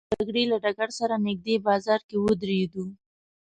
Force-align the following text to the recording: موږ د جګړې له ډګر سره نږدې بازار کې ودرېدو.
موږ 0.03 0.07
د 0.09 0.11
جګړې 0.21 0.43
له 0.51 0.57
ډګر 0.63 0.89
سره 0.99 1.15
نږدې 1.27 1.55
بازار 1.67 1.99
کې 2.09 2.15
ودرېدو. 2.23 2.85